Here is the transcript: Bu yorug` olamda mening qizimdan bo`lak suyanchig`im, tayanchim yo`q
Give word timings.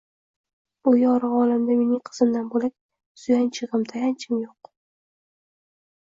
Bu 0.85 0.93
yorug` 0.99 1.35
olamda 1.41 1.75
mening 1.81 1.99
qizimdan 2.09 2.47
bo`lak 2.55 2.73
suyanchig`im, 3.25 3.85
tayanchim 3.93 4.43
yo`q 4.43 4.73